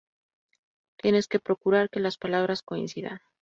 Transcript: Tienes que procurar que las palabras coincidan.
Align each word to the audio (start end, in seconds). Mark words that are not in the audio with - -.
Tienes 0.97 1.27
que 1.27 1.39
procurar 1.39 1.91
que 1.91 1.99
las 1.99 2.17
palabras 2.17 2.63
coincidan. 2.63 3.21